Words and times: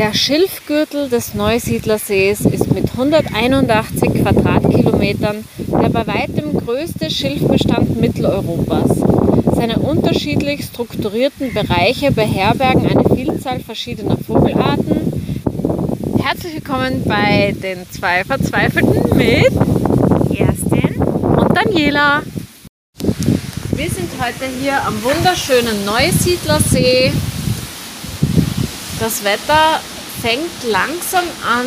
Der 0.00 0.14
Schilfgürtel 0.14 1.10
des 1.10 1.34
Neusiedlersees 1.34 2.46
ist 2.46 2.72
mit 2.72 2.90
181 2.92 4.22
Quadratkilometern 4.22 5.44
der 5.58 5.90
bei 5.90 6.06
weitem 6.06 6.56
größte 6.56 7.10
Schilfbestand 7.10 8.00
Mitteleuropas. 8.00 8.96
Seine 9.54 9.78
unterschiedlich 9.78 10.64
strukturierten 10.64 11.52
Bereiche 11.52 12.12
beherbergen 12.12 12.86
eine 12.86 13.14
Vielzahl 13.14 13.60
verschiedener 13.60 14.16
Vogelarten. 14.16 15.12
Herzlich 16.18 16.54
willkommen 16.54 17.04
bei 17.04 17.54
den 17.62 17.80
zwei 17.90 18.24
Verzweifelten 18.24 19.18
mit 19.18 19.52
Kerstin 20.34 20.96
und 20.96 21.54
Daniela. 21.54 22.22
Wir 23.76 23.90
sind 23.90 24.08
heute 24.18 24.46
hier 24.62 24.82
am 24.82 24.94
wunderschönen 25.04 25.84
Neusiedlersee. 25.84 27.12
Das 29.00 29.24
Wetter 29.24 29.80
fängt 30.20 30.62
langsam 30.70 31.24
an, 31.42 31.66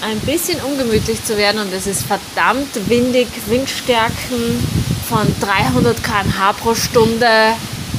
ein 0.00 0.18
bisschen 0.20 0.58
ungemütlich 0.62 1.22
zu 1.24 1.36
werden 1.36 1.60
und 1.60 1.72
es 1.74 1.86
ist 1.86 2.04
verdammt 2.06 2.74
windig, 2.88 3.28
Windstärken 3.46 4.66
von 5.08 5.20
300 5.40 6.02
km/h 6.02 6.52
pro 6.54 6.74
Stunde. 6.74 7.26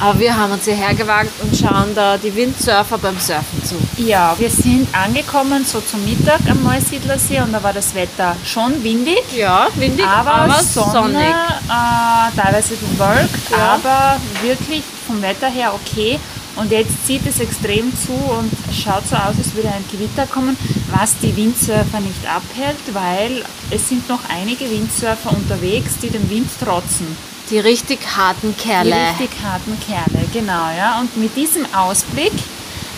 Aber 0.00 0.18
wir 0.18 0.36
haben 0.36 0.50
uns 0.52 0.64
hierher 0.64 0.94
gewagt 0.94 1.30
und 1.42 1.56
schauen 1.56 1.94
da 1.94 2.16
die 2.18 2.34
Windsurfer 2.34 2.98
beim 2.98 3.16
Surfen 3.20 3.62
zu. 3.64 3.76
Ja, 4.02 4.34
wir 4.36 4.50
sind 4.50 4.88
angekommen 4.92 5.64
so 5.64 5.80
zum 5.80 6.04
Mittag 6.04 6.40
am 6.50 6.64
Neusiedlersee 6.64 7.40
und 7.40 7.52
da 7.52 7.62
war 7.62 7.72
das 7.72 7.94
Wetter 7.94 8.34
schon 8.44 8.82
windig. 8.82 9.22
Ja, 9.36 9.68
windig, 9.76 10.04
aber, 10.04 10.32
aber 10.34 10.60
Sonne, 10.60 10.90
sonnig. 10.92 11.28
Äh, 11.28 12.36
teilweise 12.40 12.74
bewölkt, 12.74 13.50
Ja. 13.52 13.74
aber 13.74 14.16
wirklich 14.42 14.82
vom 15.06 15.22
Wetter 15.22 15.48
her 15.48 15.72
okay. 15.72 16.18
Und 16.56 16.70
jetzt 16.70 17.06
zieht 17.06 17.26
es 17.26 17.40
extrem 17.40 17.92
zu 17.96 18.12
und 18.12 18.52
schaut 18.74 19.06
so 19.08 19.16
aus, 19.16 19.34
als 19.38 19.54
würde 19.54 19.68
ein 19.68 19.84
Gewitter 19.90 20.26
kommen, 20.26 20.56
was 20.90 21.16
die 21.18 21.34
Windsurfer 21.34 22.00
nicht 22.00 22.26
abhält, 22.26 22.76
weil 22.92 23.42
es 23.70 23.88
sind 23.88 24.08
noch 24.08 24.20
einige 24.28 24.70
Windsurfer 24.70 25.30
unterwegs, 25.32 25.92
die 26.02 26.10
dem 26.10 26.28
Wind 26.28 26.50
trotzen. 26.60 27.06
Die 27.50 27.58
richtig 27.58 28.00
harten 28.16 28.54
Die 28.56 28.62
Kerle. 28.62 28.94
richtig 29.10 29.30
harten 29.42 29.76
Kerle, 29.86 30.26
genau, 30.32 30.70
ja. 30.76 31.00
Und 31.00 31.16
mit 31.16 31.34
diesem 31.36 31.66
Ausblick 31.74 32.32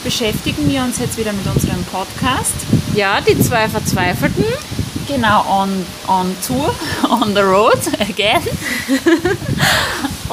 beschäftigen 0.03 0.69
wir 0.69 0.83
uns 0.83 0.99
jetzt 0.99 1.17
wieder 1.17 1.33
mit 1.33 1.47
unserem 1.47 1.83
Podcast. 1.85 2.55
Ja, 2.95 3.21
die 3.21 3.39
zwei 3.41 3.69
Verzweifelten. 3.69 4.45
Genau, 5.09 5.45
on, 5.63 5.85
on 6.09 6.35
Tour, 6.47 6.75
on 7.09 7.35
the 7.35 7.41
road 7.41 7.79
again. 8.01 8.43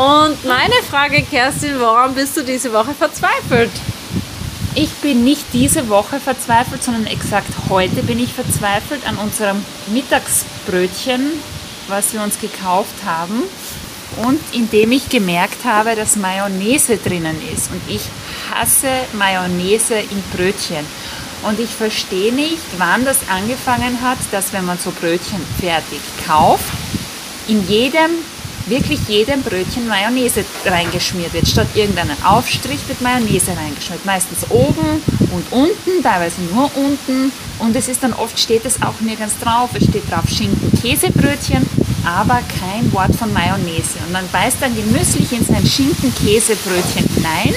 Und 0.02 0.44
meine 0.46 0.82
Frage, 0.90 1.22
Kerstin, 1.22 1.80
woran 1.80 2.16
bist 2.16 2.36
du 2.36 2.42
diese 2.42 2.74
Woche 2.74 2.96
verzweifelt? 2.96 3.70
Ich 4.74 4.90
bin 4.96 5.24
nicht 5.24 5.46
diese 5.54 5.90
Woche 5.90 6.20
verzweifelt, 6.20 6.84
sondern 6.84 7.06
exakt 7.06 7.54
heute 7.70 8.02
bin 8.02 8.18
ich 8.18 8.34
verzweifelt 8.34 9.08
an 9.08 9.18
unserem 9.18 9.64
Mittagsbrötchen, 9.94 11.22
was 11.88 12.14
wir 12.14 12.24
uns 12.24 12.40
gekauft 12.40 12.96
haben. 13.06 13.44
Und 14.24 14.40
indem 14.54 14.92
ich 14.92 15.08
gemerkt 15.10 15.66
habe, 15.66 15.96
dass 15.96 16.16
Mayonnaise 16.16 16.98
drinnen 16.98 17.38
ist. 17.54 17.70
Und 17.70 17.82
ich 17.88 18.02
hasse 18.52 18.90
Mayonnaise 19.14 20.00
in 20.00 20.24
Brötchen. 20.36 20.84
Und 21.44 21.60
ich 21.60 21.70
verstehe 21.70 22.34
nicht, 22.34 22.64
wann 22.80 23.06
das 23.06 23.20
angefangen 23.30 24.02
hat, 24.02 24.18
dass 24.32 24.52
wenn 24.52 24.66
man 24.66 24.80
so 24.80 24.90
Brötchen 24.90 25.46
fertig 25.60 26.00
kauft, 26.26 26.74
in 27.48 27.68
jedem, 27.68 28.10
wirklich 28.72 29.02
jedem 29.08 29.44
Brötchen 29.44 29.88
Mayonnaise 29.88 30.46
reingeschmiert 30.66 31.34
wird. 31.34 31.48
Statt 31.48 31.68
irgendeinen 31.76 32.16
Aufstrich 32.24 32.80
wird 32.88 33.02
Mayonnaise 33.02 33.52
reingeschmiert. 33.52 34.06
Meistens 34.06 34.50
oben 34.50 35.04
und 35.32 35.46
unten, 35.52 36.02
teilweise 36.02 36.42
nur 36.54 36.72
unten. 36.76 37.32
Und 37.60 37.76
es 37.76 37.90
ist 37.90 38.02
dann 38.02 38.14
oft 38.14 38.40
steht 38.40 38.66
es 38.66 38.82
auch 38.82 39.00
nirgends 39.02 39.36
drauf. 39.44 39.70
Es 39.74 39.84
steht 39.84 40.10
drauf 40.10 40.24
Schinken, 40.30 40.72
Käsebrötchen, 40.82 41.68
aber 42.06 42.40
kein 42.60 42.92
Wort 42.94 43.14
von 43.14 43.32
Mayonnaise. 43.34 44.00
Und 44.06 44.14
man 44.14 44.28
beißt 44.32 44.58
dann 44.62 44.74
genüsslich 44.74 45.32
in 45.34 45.46
sein 45.46 45.66
Schinken-Käsebrötchen 45.66 47.10
hinein 47.16 47.54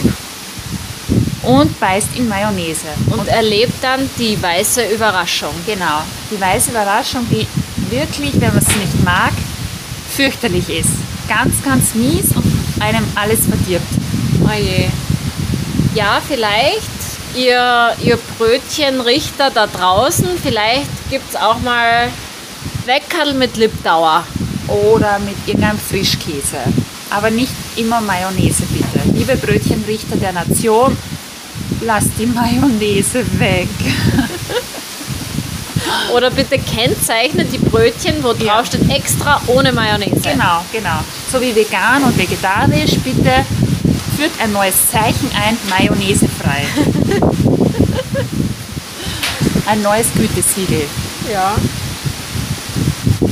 und 1.43 1.79
beißt 1.79 2.09
in 2.17 2.29
Mayonnaise. 2.29 2.89
Und 3.07 3.29
erlebt 3.29 3.75
dann 3.83 4.11
die 4.19 4.41
weiße 4.43 4.93
Überraschung. 4.93 5.55
Genau, 5.65 6.03
die 6.33 6.41
weiße 6.41 6.73
Überraschung, 6.73 7.25
die 7.31 7.47
wirklich, 7.89 8.33
wenn 8.41 8.53
man 8.53 8.59
es 8.59 8.77
nicht 8.77 9.05
mag, 9.05 9.33
fürchterlich 10.15 10.69
ist. 10.69 10.91
Ganz, 11.29 11.63
ganz 11.63 11.95
mies 11.95 12.35
und 12.35 12.45
einem 12.81 13.05
alles 13.15 13.47
verdirbt. 13.47 13.87
Oje. 14.45 14.91
Ja, 15.95 16.21
vielleicht 16.27 16.91
ihr, 17.37 17.95
ihr 18.03 18.19
Brötchenrichter 18.39 19.51
da 19.51 19.67
draußen, 19.67 20.29
vielleicht 20.43 21.11
gibt 21.11 21.29
es 21.31 21.37
auch 21.37 21.61
mal 21.61 22.09
Weckerl 22.85 23.35
mit 23.35 23.57
Lipdauer. 23.57 24.25
Oder 24.67 25.19
mit 25.19 25.37
irgendeinem 25.47 25.79
Frischkäse. 25.79 26.57
Aber 27.11 27.31
nicht 27.31 27.53
immer 27.77 28.01
Mayonnaise 28.01 28.63
bitte. 28.71 29.01
Liebe 29.13 29.37
Brötchenrichter 29.37 30.17
der 30.17 30.33
Nation, 30.33 30.97
lasst 31.83 32.11
die 32.19 32.27
Mayonnaise 32.27 33.25
weg. 33.39 33.69
Oder 36.15 36.31
bitte 36.31 36.59
kennzeichnet 36.59 37.53
die 37.53 37.59
Brötchen, 37.59 38.23
wo 38.23 38.33
Ja. 38.33 38.57
drauf 38.57 38.67
steht 38.67 38.89
extra 38.91 39.41
ohne 39.47 39.73
Mayonnaise. 39.73 40.21
Genau, 40.23 40.65
genau. 40.73 40.99
So 41.31 41.41
wie 41.41 41.55
vegan 41.55 42.05
und 42.05 42.17
vegetarisch, 42.17 42.93
bitte 43.03 43.45
führt 44.17 44.33
ein 44.43 44.53
neues 44.53 44.91
Zeichen 44.91 45.31
ein, 45.35 45.57
Mayonnaisefrei. 45.69 46.65
ein 49.67 49.83
neues 49.83 50.07
Gütesiegel. 50.15 50.87
Ja. 51.33 51.55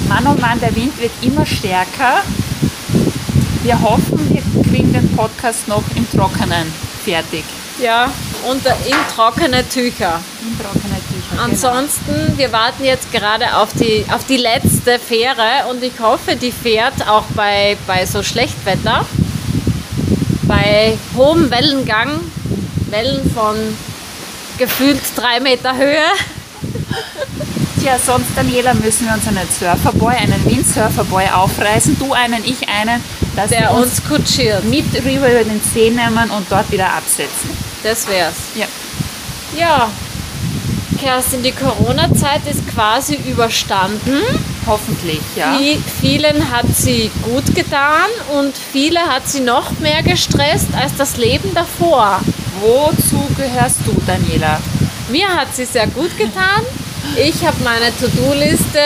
Mann, 0.09 0.27
oh 0.27 0.35
Mann, 0.41 0.59
der 0.61 0.75
Wind 0.75 0.99
wird 1.01 1.13
immer 1.23 1.47
stärker. 1.47 2.23
Wir 3.63 3.81
hoffen, 3.81 4.19
wir 4.35 4.43
kriegen 4.65 4.93
den 4.93 5.09
Podcast 5.17 5.69
noch 5.69 5.85
im 5.95 6.07
Trockenen 6.11 6.67
fertig. 7.05 7.45
Ja, 7.81 8.11
und 8.49 8.65
in 8.67 8.97
trockene 9.15 9.67
Tücher. 9.69 10.21
In 10.43 10.59
trockene 10.59 10.97
Tücher. 11.31 11.43
Ansonsten, 11.43 12.37
wir 12.37 12.53
warten 12.53 12.85
jetzt 12.85 13.11
gerade 13.13 13.57
auf 13.57 13.71
die, 13.75 14.05
auf 14.13 14.25
die 14.27 14.37
letzte 14.37 14.99
Fähre 14.99 15.67
und 15.71 15.83
ich 15.83 15.99
hoffe, 16.01 16.37
die 16.37 16.53
fährt 16.53 17.09
auch 17.09 17.25
bei, 17.35 17.77
bei 17.87 18.07
so 18.07 18.23
Schlechtwetter, 18.23 19.07
bei 20.43 20.99
hohem 21.17 21.51
Wellengang, 21.51 22.21
Wellen 22.91 23.31
von 23.35 23.57
gefühlt 24.59 25.01
drei 25.17 25.41
Meter 25.41 25.77
Höhe. 25.77 26.05
Tja, 27.83 27.99
sonst, 27.99 28.29
Daniela, 28.37 28.75
müssen 28.75 29.07
wir 29.07 29.15
uns 29.15 29.27
einen 29.27 29.49
Surferboy, 29.59 30.15
einen 30.15 30.45
Windsurferboy 30.45 31.25
aufreißen. 31.35 31.99
Du 31.99 32.13
einen, 32.13 32.45
ich 32.45 32.69
einen, 32.69 33.03
dass 33.35 33.51
Der 33.51 33.73
uns 33.73 33.99
uns 33.99 34.05
kutschiert. 34.09 34.63
mit 34.65 34.87
rüber 34.95 35.29
über 35.31 35.43
den 35.43 35.61
See 35.75 35.91
nehmen 35.91 36.31
und 36.31 36.47
dort 36.49 36.71
wieder 36.71 36.93
absetzen. 36.93 37.51
Das 37.83 38.07
wär's. 38.07 38.35
Ja. 38.55 38.67
Ja, 39.59 39.91
Kerstin, 41.03 41.43
die 41.43 41.53
Corona-Zeit 41.53 42.43
ist 42.49 42.67
quasi 42.73 43.17
überstanden. 43.29 44.19
Hoffentlich, 44.67 45.21
ja. 45.35 45.57
Vi- 45.59 45.79
Vielen 46.01 46.51
hat 46.53 46.67
sie 46.77 47.11
gut 47.25 47.55
getan 47.57 48.07
und 48.39 48.55
viele 48.57 49.01
hat 49.01 49.29
sie 49.29 49.41
noch 49.41 49.73
mehr 49.81 50.03
gestresst 50.05 50.69
als 50.81 50.95
das 50.97 51.17
Leben 51.17 51.53
davor. 51.55 52.21
Wozu 52.61 53.21
gehörst 53.37 53.79
du, 53.85 53.93
Daniela? 54.07 54.61
Mir 55.11 55.29
hat 55.29 55.49
sie 55.57 55.65
sehr 55.65 55.89
gut 55.89 56.17
getan. 56.17 56.63
Ich 57.17 57.45
habe 57.45 57.57
meine 57.65 57.91
To-Do-Liste 57.99 58.79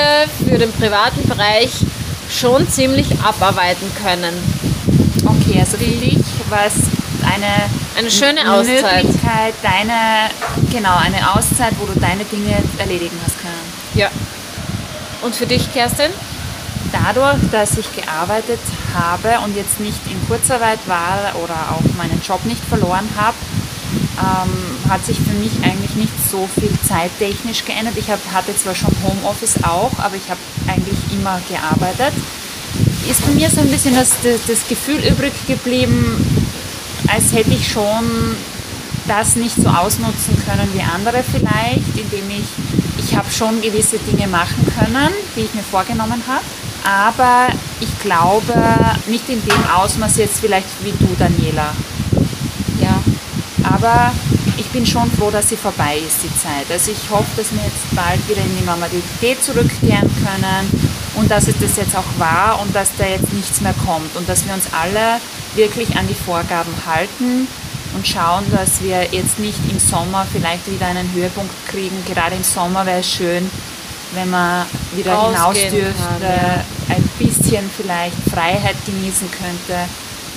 für 0.49 0.57
den 0.57 0.73
privaten 0.73 1.29
Bereich 1.29 1.71
schon 2.31 2.67
ziemlich 2.71 3.09
abarbeiten 3.23 3.87
können. 4.03 4.35
Okay, 5.27 5.61
also 5.61 5.77
für 5.77 5.85
dich 5.85 6.19
war 6.49 6.65
es 6.67 6.75
eine, 7.23 7.69
Eine 7.97 8.11
schöne 8.11 8.53
Auszeit. 8.53 9.05
Möglichkeit, 9.05 9.55
deine, 9.63 10.29
genau, 10.71 10.97
eine 10.97 11.35
Auszeit, 11.35 11.73
wo 11.81 11.87
du 11.87 11.99
deine 11.99 12.25
Dinge 12.25 12.55
erledigen 12.77 13.19
hast 13.25 13.41
können. 13.41 13.73
Ja. 13.95 14.11
Und 15.23 15.35
für 15.35 15.47
dich, 15.47 15.73
Kerstin? 15.73 16.11
Dadurch, 16.93 17.39
dass 17.51 17.79
ich 17.79 17.87
gearbeitet 17.97 18.61
habe 18.95 19.41
und 19.45 19.57
jetzt 19.57 19.81
nicht 19.81 19.99
in 20.11 20.29
Kurzarbeit 20.29 20.79
war 20.87 21.33
oder 21.43 21.55
auch 21.73 21.97
meinen 21.97 22.21
Job 22.21 22.45
nicht 22.45 22.63
verloren 22.69 23.09
habe, 23.17 23.37
ähm, 24.19 24.91
hat 24.91 25.05
sich 25.05 25.17
für 25.17 25.35
mich 25.35 25.53
eigentlich 25.63 25.95
nicht 25.95 26.13
so 26.31 26.47
viel 26.55 26.71
zeittechnisch 26.87 27.65
geändert. 27.65 27.95
Ich 27.97 28.11
hab, 28.11 28.21
hatte 28.33 28.55
zwar 28.57 28.75
schon 28.75 28.95
Homeoffice 29.03 29.65
auch, 29.65 29.93
aber 29.99 30.17
ich 30.17 30.29
habe 30.29 30.41
eigentlich 30.69 30.99
immer 31.13 31.41
gearbeitet. 31.49 32.13
Ist 33.09 33.25
bei 33.25 33.33
mir 33.33 33.49
so 33.49 33.63
ein 33.63 33.71
bisschen 33.71 33.95
das, 33.95 34.11
das, 34.23 34.45
das 34.47 34.69
Gefühl 34.69 34.99
übrig 34.99 35.33
geblieben, 35.47 36.36
als 37.09 37.33
hätte 37.33 37.51
ich 37.51 37.71
schon 37.71 38.37
das 39.07 39.37
nicht 39.37 39.57
so 39.57 39.69
ausnutzen 39.69 40.37
können 40.47 40.69
wie 40.75 40.83
andere 40.83 41.23
vielleicht, 41.23 41.97
indem 41.97 42.29
ich, 42.31 43.05
ich 43.05 43.17
habe 43.17 43.31
schon 43.31 43.61
gewisse 43.61 43.99
Dinge 43.99 44.27
machen 44.27 44.67
können, 44.79 45.11
die 45.37 45.43
ich 45.43 45.55
mir 45.55 45.63
vorgenommen 45.63 46.23
habe, 46.27 46.45
aber 46.85 47.49
ich 47.81 48.01
glaube 48.01 48.55
nicht 49.07 49.29
in 49.29 49.43
dem 49.43 49.71
Ausmaß 49.75 50.17
jetzt 50.19 50.41
vielleicht 50.41 50.69
wie 50.83 50.93
du, 50.93 51.09
Daniela. 51.19 51.73
Ja. 52.81 53.01
Aber 53.73 54.13
ich 54.57 54.67
bin 54.67 54.87
schon 54.87 55.11
froh, 55.13 55.31
dass 55.31 55.49
sie 55.49 55.57
vorbei 55.57 55.99
ist, 55.99 56.23
die 56.23 56.41
Zeit. 56.41 56.71
Also 56.71 56.93
ich 56.93 57.11
hoffe, 57.11 57.29
dass 57.37 57.53
wir 57.53 57.63
jetzt 57.63 57.95
bald 57.95 58.27
wieder 58.29 58.41
in 58.41 58.57
die 58.59 58.65
Normalität 58.65 59.43
zurückkehren 59.43 60.11
können 60.25 60.93
und 61.17 61.31
dass 61.31 61.49
es 61.49 61.59
das 61.61 61.77
jetzt 61.77 61.97
auch 61.97 62.19
war 62.19 62.61
und 62.61 62.75
dass 62.75 62.91
da 62.97 63.07
jetzt 63.07 63.33
nichts 63.33 63.61
mehr 63.61 63.75
kommt 63.85 64.15
und 64.17 64.29
dass 64.29 64.47
wir 64.47 64.55
uns 64.55 64.65
alle 64.73 65.21
wirklich 65.57 65.97
an 65.97 66.07
die 66.07 66.15
Vorgaben 66.15 66.73
halten 66.87 67.49
und 67.95 68.07
schauen, 68.07 68.45
dass 68.53 68.83
wir 68.83 69.05
jetzt 69.11 69.39
nicht 69.39 69.59
im 69.71 69.79
Sommer 69.79 70.27
vielleicht 70.31 70.71
wieder 70.71 70.87
einen 70.87 71.13
Höhepunkt 71.13 71.55
kriegen. 71.67 71.97
Gerade 72.07 72.37
im 72.37 72.45
Sommer 72.45 72.85
wäre 72.85 73.01
es 73.01 73.11
schön, 73.11 73.51
wenn 74.13 74.31
man 74.31 74.67
wieder 74.95 75.19
Ausgehen 75.19 75.35
hinaus 75.35 75.59
dürfte, 75.59 76.35
ja. 76.89 76.95
ein 76.95 77.09
bisschen 77.19 77.71
vielleicht 77.77 78.17
Freiheit 78.31 78.77
genießen 78.85 79.31
könnte 79.31 79.89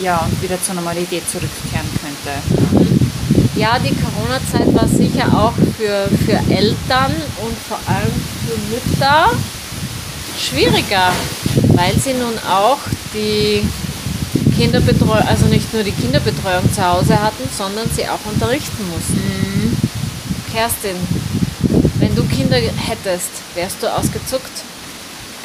ja, 0.01 0.19
und 0.19 0.41
wieder 0.41 0.61
zur 0.61 0.75
Normalität 0.75 1.29
zurückkehren 1.29 1.87
könnte. 2.01 3.39
Ja, 3.55 3.77
die 3.77 3.93
Corona-Zeit 3.93 4.73
war 4.73 4.87
sicher 4.87 5.27
auch 5.37 5.53
für, 5.77 6.07
für 6.25 6.53
Eltern 6.53 7.13
und 7.41 7.57
vor 7.67 7.79
allem 7.87 8.13
für 8.45 8.57
Mütter 8.73 9.31
schwieriger, 10.39 11.11
weil 11.75 11.99
sie 11.99 12.13
nun 12.13 12.37
auch 12.49 12.77
die 13.13 13.67
Kinderbetreuung, 14.59 15.25
also 15.25 15.45
nicht 15.45 15.73
nur 15.73 15.83
die 15.83 15.93
Kinderbetreuung 15.93 16.69
zu 16.73 16.85
Hause 16.85 17.17
hatten, 17.17 17.47
sondern 17.57 17.89
sie 17.95 18.05
auch 18.09 18.19
unterrichten 18.29 18.83
mussten. 18.89 19.15
Mhm. 19.15 19.77
Kerstin, 20.51 20.97
wenn 21.99 22.13
du 22.13 22.23
Kinder 22.25 22.57
hättest, 22.57 23.29
wärst 23.55 23.81
du 23.81 23.87
ausgezuckt? 23.87 24.51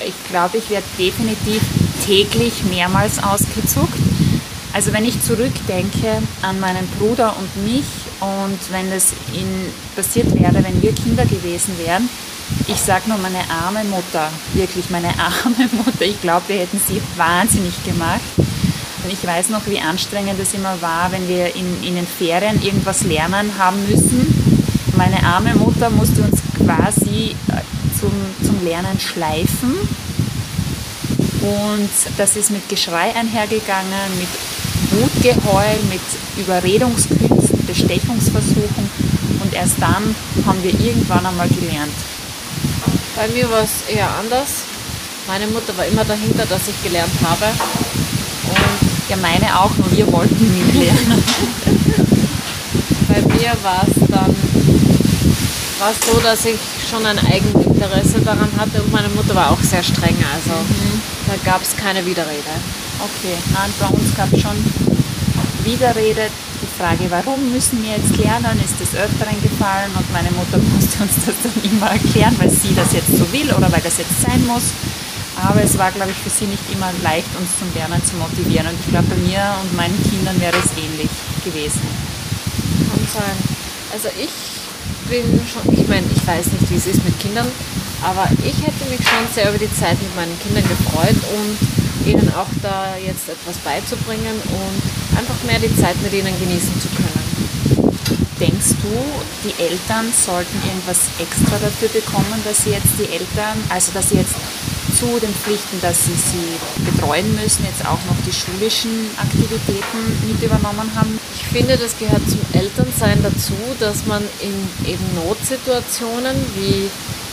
Ich 0.05 0.15
glaube, 0.29 0.59
ich 0.59 0.69
wäre 0.69 0.83
definitiv 0.99 1.63
täglich 2.05 2.65
mehrmals 2.65 3.23
ausgezuckt. 3.23 3.95
Also 4.73 4.93
wenn 4.93 5.05
ich 5.05 5.23
zurückdenke 5.23 6.21
an 6.43 6.59
meinen 6.59 6.89
Bruder 6.99 7.37
und 7.39 7.65
mich 7.65 7.85
und 8.19 8.59
wenn 8.73 8.91
es 8.91 9.13
in, 9.33 9.47
passiert 9.95 10.35
wäre, 10.35 10.55
wenn 10.65 10.83
wir 10.83 10.93
Kinder 10.93 11.25
gewesen 11.25 11.79
wären, 11.79 12.09
ich 12.67 12.81
sage 12.81 13.09
nur 13.09 13.19
meine 13.19 13.49
arme 13.49 13.85
Mutter, 13.85 14.29
wirklich 14.55 14.91
meine 14.91 15.09
arme 15.19 15.69
Mutter, 15.71 16.03
ich 16.03 16.21
glaube, 16.21 16.49
wir 16.49 16.57
hätten 16.57 16.81
sie 16.85 17.01
wahnsinnig 17.17 17.85
gemacht. 17.85 18.21
Und 19.05 19.12
ich 19.12 19.27
weiß 19.27 19.51
noch, 19.51 19.67
wie 19.67 19.79
anstrengend 19.79 20.41
es 20.41 20.55
immer 20.55 20.81
war, 20.81 21.12
wenn 21.12 21.29
wir 21.29 21.55
in, 21.55 21.85
in 21.85 21.95
den 21.95 22.06
Ferien 22.06 22.62
irgendwas 22.62 23.05
lernen 23.05 23.53
haben 23.59 23.87
müssen. 23.87 24.27
Meine 24.97 25.23
arme 25.23 25.55
Mutter 25.55 25.91
musste 25.91 26.23
uns 26.23 26.41
quasi 26.56 27.37
äh, 27.49 27.61
zum, 28.01 28.12
zum 28.43 28.65
Lernen 28.65 28.99
schleifen. 28.99 29.75
Und 31.43 31.91
das 32.17 32.37
ist 32.37 32.51
mit 32.51 32.67
Geschrei 32.71 33.15
einhergegangen, 33.15 34.09
mit 34.19 34.29
Wutgeheul, 34.93 35.77
mit 35.91 36.01
Überredungskünsten, 36.39 37.67
Bestechungsversuchen. 37.67 38.91
Und 39.43 39.53
erst 39.53 39.75
dann 39.81 40.15
haben 40.47 40.62
wir 40.62 40.73
irgendwann 40.81 41.27
einmal 41.27 41.49
gelernt. 41.49 41.93
Bei 43.15 43.29
mir 43.29 43.51
war 43.51 43.65
es 43.65 43.95
eher 43.95 44.09
anders. 44.19 44.62
Meine 45.27 45.47
Mutter 45.49 45.77
war 45.77 45.85
immer 45.85 46.05
dahinter, 46.05 46.47
dass 46.47 46.69
ich 46.69 46.83
gelernt 46.83 47.12
habe. 47.23 47.47
Ja, 49.09 49.17
meine 49.17 49.61
auch, 49.61 49.71
nur 49.77 49.91
wir 49.91 50.11
wollten 50.12 50.45
nie 50.45 50.85
lernen. 50.85 51.23
Bei 53.09 53.21
mir 53.21 53.53
war 53.62 53.87
es 53.87 54.09
dann 54.09 54.35
war 55.79 55.91
es 55.91 56.06
so, 56.06 56.19
dass 56.21 56.45
ich 56.47 56.59
schon 56.89 57.05
ein 57.05 57.19
Eigeninteresse 57.19 58.21
daran 58.21 58.49
hatte 58.56 58.81
und 58.83 58.93
meine 58.93 59.09
Mutter 59.11 59.35
war 59.35 59.51
auch 59.51 59.61
sehr 59.61 59.83
streng. 59.83 60.17
Also 60.33 60.51
mhm. 60.51 61.01
da 61.27 61.35
gab 61.45 61.62
es 61.62 61.77
keine 61.77 62.06
Widerrede. 62.06 62.55
Okay, 63.01 63.37
bei 63.81 63.87
uns 63.89 64.15
gab 64.17 64.33
es 64.33 64.41
schon 64.41 64.56
Widerrede. 65.65 66.31
Die 66.62 66.81
Frage, 66.81 67.11
warum 67.11 67.53
müssen 67.53 67.83
wir 67.83 67.91
jetzt 67.91 68.17
lernen, 68.17 68.59
ist 68.65 68.81
des 68.81 68.99
Öfteren 68.99 69.37
gefallen 69.43 69.91
und 69.99 70.11
meine 70.12 70.31
Mutter 70.31 70.56
musste 70.75 71.03
uns 71.03 71.12
das 71.27 71.35
dann 71.43 71.71
immer 71.71 71.91
erklären, 71.91 72.35
weil 72.39 72.49
sie 72.49 72.75
das 72.75 72.93
jetzt 72.93 73.19
so 73.19 73.31
will 73.33 73.53
oder 73.53 73.71
weil 73.71 73.83
das 73.83 73.99
jetzt 73.99 74.23
sein 74.23 74.47
muss. 74.47 74.73
Aber 75.44 75.62
es 75.62 75.76
war, 75.76 75.93
glaube 75.93 76.11
ich, 76.11 76.17
für 76.17 76.31
sie 76.31 76.46
nicht 76.46 76.64
immer 76.73 76.88
leicht, 77.02 77.29
uns 77.37 77.58
zum 77.58 77.69
Lernen 77.75 78.00
zu 78.05 78.17
motivieren. 78.17 78.67
Und 78.67 78.81
ich 78.81 78.88
glaube, 78.88 79.12
bei 79.12 79.20
mir 79.29 79.44
und 79.61 79.76
meinen 79.76 79.96
Kindern 80.08 80.41
wäre 80.41 80.56
es 80.56 80.73
ähnlich 80.73 81.12
gewesen. 81.44 81.85
Kann 82.88 83.05
sein. 83.12 83.37
Also 83.93 84.08
ich 84.17 84.32
bin 85.12 85.23
schon, 85.44 85.69
ich 85.76 85.87
meine, 85.87 86.06
ich 86.08 86.26
weiß 86.26 86.49
nicht, 86.49 86.70
wie 86.70 86.81
es 86.81 86.87
ist 86.87 87.05
mit 87.05 87.19
Kindern, 87.20 87.46
aber 88.00 88.25
ich 88.41 88.56
hätte 88.64 88.88
mich 88.88 89.05
schon 89.05 89.29
sehr 89.32 89.50
über 89.50 89.58
die 89.58 89.73
Zeit 89.73 90.00
mit 90.00 90.17
meinen 90.17 90.32
Kindern 90.41 90.64
gefreut 90.64 91.20
und 91.37 92.08
ihnen 92.08 92.32
auch 92.35 92.49
da 92.62 92.96
jetzt 92.96 93.29
etwas 93.29 93.61
beizubringen 93.61 94.37
und 94.49 94.82
einfach 95.19 95.37
mehr 95.44 95.61
die 95.61 95.75
Zeit 95.76 96.00
mit 96.02 96.12
ihnen 96.12 96.32
genießen 96.41 96.81
zu 96.81 96.88
können. 96.88 97.14
Denkst 98.41 98.81
du, 98.82 98.93
die 99.44 99.55
Eltern 99.62 100.08
sollten 100.11 100.56
irgendwas 100.67 101.06
extra 101.20 101.56
dafür 101.61 101.88
bekommen, 101.88 102.41
dass 102.44 102.64
sie 102.64 102.70
jetzt 102.70 102.96
die 102.99 103.12
Eltern, 103.12 103.56
also 103.69 103.93
dass 103.93 104.08
sie 104.08 104.17
jetzt 104.17 104.35
zu 104.94 105.19
den 105.19 105.35
Pflichten, 105.35 105.81
dass 105.81 106.06
sie 106.06 106.14
sie 106.14 106.85
betreuen 106.85 107.35
müssen, 107.35 107.64
jetzt 107.64 107.85
auch 107.85 107.99
noch 108.06 108.19
die 108.26 108.32
schulischen 108.32 109.11
Aktivitäten 109.19 110.00
mit 110.26 110.43
übernommen 110.43 110.91
haben? 110.94 111.19
Ich 111.35 111.44
finde, 111.46 111.76
das 111.76 111.99
gehört 111.99 112.23
zum 112.29 112.41
Elternsein 112.52 113.23
dazu, 113.23 113.55
dass 113.81 114.06
man 114.06 114.23
in 114.41 114.55
eben 114.87 115.05
Notsituationen 115.14 116.37
wie 116.55 116.88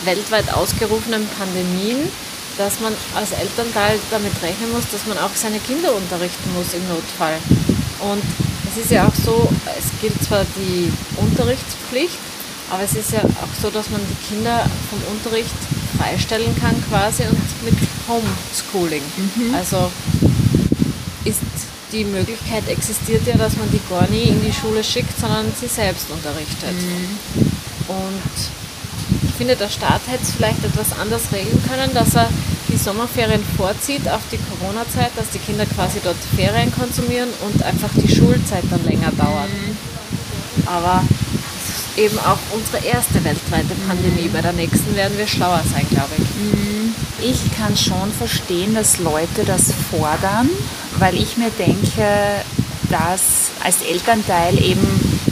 weltweit 0.05 0.51
ausgerufenen 0.53 1.27
Pandemien, 1.37 2.09
dass 2.57 2.79
man 2.79 2.93
als 3.15 3.31
Elternteil 3.31 3.99
damit 4.09 4.33
rechnen 4.41 4.71
muss, 4.71 4.89
dass 4.91 5.05
man 5.05 5.17
auch 5.19 5.33
seine 5.35 5.59
Kinder 5.59 5.93
unterrichten 5.95 6.53
muss 6.53 6.73
im 6.73 6.87
Notfall. 6.89 7.37
Und 7.99 8.23
es 8.71 8.85
ist 8.85 8.91
ja 8.91 9.07
auch 9.07 9.15
so, 9.15 9.47
es 9.77 9.85
gilt 10.01 10.21
zwar 10.23 10.45
die 10.57 10.91
Unterrichtspflicht, 11.17 12.17
aber 12.71 12.83
es 12.83 12.95
ist 12.95 13.11
ja 13.11 13.19
auch 13.19 13.53
so, 13.61 13.69
dass 13.69 13.89
man 13.89 14.01
die 14.01 14.33
Kinder 14.33 14.65
vom 14.89 14.99
Unterricht 15.15 15.55
freistellen 16.01 16.55
kann 16.59 16.75
quasi 16.89 17.23
und 17.23 17.63
mit 17.63 17.75
Homeschooling. 18.07 19.01
Mhm. 19.17 19.55
Also 19.55 19.91
ist 21.25 21.41
die 21.91 22.05
Möglichkeit 22.05 22.67
existiert 22.69 23.27
ja, 23.27 23.35
dass 23.35 23.57
man 23.57 23.69
die 23.71 23.81
gar 23.89 24.07
nie 24.09 24.23
in 24.23 24.41
die 24.43 24.53
Schule 24.53 24.83
schickt, 24.83 25.19
sondern 25.19 25.45
sie 25.59 25.67
selbst 25.67 26.09
unterrichtet. 26.09 26.73
Mhm. 26.73 27.45
Und 27.87 28.31
ich 29.23 29.35
finde, 29.35 29.55
der 29.55 29.69
Staat 29.69 30.01
hätte 30.07 30.23
es 30.23 30.31
vielleicht 30.31 30.63
etwas 30.63 30.97
anders 30.97 31.23
regeln 31.31 31.61
können, 31.69 31.93
dass 31.93 32.15
er 32.15 32.29
die 32.69 32.77
Sommerferien 32.77 33.43
vorzieht 33.57 34.07
auf 34.07 34.21
die 34.31 34.37
Corona-Zeit, 34.37 35.11
dass 35.15 35.29
die 35.31 35.39
Kinder 35.39 35.65
quasi 35.65 35.99
dort 36.03 36.15
Ferien 36.35 36.71
konsumieren 36.71 37.29
und 37.45 37.61
einfach 37.63 37.89
die 37.95 38.13
Schulzeit 38.13 38.63
dann 38.69 38.85
länger 38.85 39.11
dauert. 39.11 39.49
Mhm. 39.49 40.67
Aber 40.67 41.03
eben 42.01 42.17
auch 42.19 42.39
unsere 42.51 42.83
erste 42.83 43.23
weltweite 43.23 43.75
Pandemie. 43.87 44.27
Bei 44.33 44.41
der 44.41 44.53
nächsten 44.53 44.95
werden 44.95 45.17
wir 45.17 45.27
schlauer 45.27 45.61
sein, 45.71 45.85
glaube 45.89 46.13
ich. 46.17 46.23
Mhm. 46.23 46.95
Ich 47.21 47.55
kann 47.55 47.77
schon 47.77 48.11
verstehen, 48.11 48.73
dass 48.73 48.97
Leute 48.97 49.43
das 49.45 49.71
fordern, 49.91 50.49
weil 50.97 51.15
ich 51.15 51.37
mir 51.37 51.51
denke, 51.51 52.07
dass 52.89 53.51
als 53.63 53.83
Elternteil 53.83 54.57
eben 54.61 54.87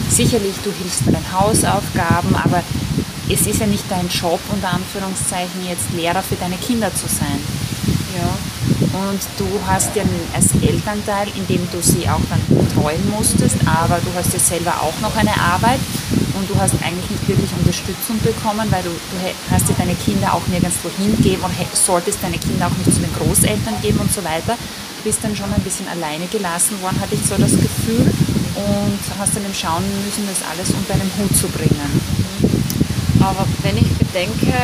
sicherlich 0.10 0.56
du 0.64 0.72
hilfst 0.72 1.06
bei 1.06 1.12
den 1.12 1.34
Hausaufgaben, 1.34 2.36
aber 2.36 2.64
es 3.28 3.48
ist 3.48 3.60
ja 3.60 3.68
nicht 3.68 3.86
dein 3.90 4.08
Job, 4.08 4.40
unter 4.52 4.70
Anführungszeichen, 4.70 5.68
jetzt 5.68 5.92
Lehrer 5.96 6.22
für 6.22 6.36
deine 6.36 6.58
Kinder 6.58 6.94
zu 6.94 7.08
sein. 7.08 7.42
Ja. 8.16 8.30
Und 9.00 9.22
du 9.38 9.48
hast 9.68 9.96
ja 9.96 10.04
als 10.34 10.52
Elternteil, 10.62 11.28
indem 11.36 11.68
du 11.72 11.82
sie 11.82 12.08
auch 12.10 12.22
dann 12.30 12.42
betreuen 12.58 13.10
musstest, 13.10 13.58
aber 13.66 14.00
du 14.00 14.10
hast 14.18 14.34
ja 14.34 14.40
selber 14.40 14.82
auch 14.82 15.00
noch 15.02 15.16
eine 15.16 15.36
Arbeit 15.40 15.80
und 16.40 16.50
du 16.50 16.56
hast 16.56 16.74
eigentlich 16.82 17.10
nicht 17.12 17.28
wirklich 17.28 17.52
Unterstützung 17.60 18.18
bekommen, 18.24 18.66
weil 18.72 18.84
du, 18.84 18.90
du 18.90 19.18
hast 19.52 19.68
ja 19.68 19.76
deine 19.78 19.96
Kinder 19.96 20.34
auch 20.34 20.46
nirgendwo 20.48 20.90
hingeben 20.98 21.44
und 21.44 21.54
solltest 21.76 22.24
deine 22.24 22.40
Kinder 22.40 22.68
auch 22.68 22.78
nicht 22.80 22.96
zu 22.96 23.04
den 23.04 23.12
Großeltern 23.14 23.76
geben 23.82 24.00
und 24.00 24.12
so 24.12 24.24
weiter. 24.24 24.56
Du 24.56 25.02
bist 25.04 25.20
dann 25.22 25.36
schon 25.36 25.52
ein 25.52 25.62
bisschen 25.62 25.88
alleine 25.88 26.28
gelassen 26.28 26.80
worden, 26.82 27.00
hatte 27.00 27.16
ich 27.16 27.24
so 27.28 27.36
das 27.36 27.52
Gefühl 27.52 28.08
und 28.56 29.00
hast 29.20 29.36
dann 29.36 29.44
eben 29.44 29.54
schauen 29.54 29.84
müssen, 30.08 30.24
das 30.28 30.40
alles 30.48 30.72
unter 30.72 30.96
einen 30.96 31.12
Hut 31.20 31.36
zu 31.36 31.48
bringen. 31.52 31.92
Aber 33.20 33.44
wenn 33.64 33.76
ich 33.76 33.90
bedenke, 34.00 34.56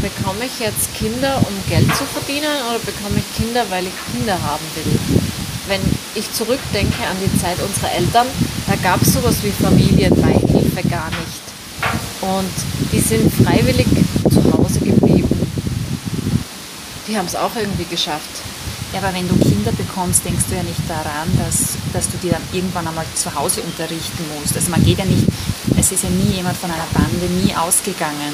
bekomme 0.00 0.48
ich 0.48 0.64
jetzt 0.64 0.94
Kinder, 0.96 1.36
um 1.44 1.54
Geld 1.68 1.88
zu 1.94 2.04
verdienen 2.08 2.56
oder 2.68 2.80
bekomme 2.80 3.20
ich 3.20 3.28
Kinder, 3.36 3.64
weil 3.68 3.84
ich 3.84 3.96
Kinder 4.12 4.40
haben 4.40 4.64
will? 4.76 4.98
Wenn 5.68 5.80
ich 6.14 6.32
zurückdenke 6.32 7.04
an 7.04 7.16
die 7.20 7.32
Zeit 7.38 7.60
unserer 7.60 7.92
Eltern, 7.92 8.26
gab 8.82 9.02
es 9.02 9.12
sowas 9.12 9.36
wie 9.42 9.50
Familienbeihilfe 9.50 10.88
gar 10.88 11.10
nicht. 11.10 11.42
Und 12.20 12.92
die 12.92 13.00
sind 13.00 13.32
freiwillig 13.32 13.86
zu 14.30 14.42
Hause 14.52 14.80
geblieben. 14.80 15.28
Die 17.06 17.16
haben 17.16 17.26
es 17.26 17.36
auch 17.36 17.54
irgendwie 17.56 17.84
geschafft. 17.84 18.42
Ja, 18.92 19.00
aber 19.00 19.14
wenn 19.14 19.28
du 19.28 19.36
Kinder 19.36 19.70
bekommst, 19.72 20.24
denkst 20.24 20.44
du 20.48 20.56
ja 20.56 20.62
nicht 20.62 20.80
daran, 20.88 21.28
dass, 21.38 21.76
dass 21.92 22.08
du 22.08 22.16
die 22.22 22.30
dann 22.30 22.42
irgendwann 22.52 22.86
einmal 22.88 23.04
zu 23.14 23.34
Hause 23.34 23.60
unterrichten 23.60 24.24
musst. 24.38 24.56
Also 24.56 24.70
man 24.70 24.82
geht 24.82 24.98
ja 24.98 25.04
nicht, 25.04 25.24
es 25.78 25.92
ist 25.92 26.04
ja 26.04 26.10
nie 26.10 26.36
jemand 26.36 26.56
von 26.56 26.70
einer 26.70 26.86
Pandemie 26.94 27.54
ausgegangen. 27.54 28.32